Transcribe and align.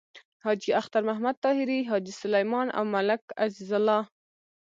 حاجی 0.43 0.71
اختر 0.79 1.01
محمد 1.09 1.35
طاهري، 1.45 1.79
حاجی 1.89 2.13
سلیمان 2.21 2.67
او 2.77 2.83
ملک 2.95 3.21
عزیز 3.45 3.71
الله… 3.79 4.01